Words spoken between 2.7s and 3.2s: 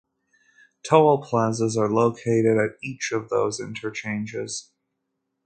each